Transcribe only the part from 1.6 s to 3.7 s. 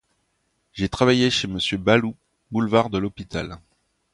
Baloup, boulevard de l'Hôpital.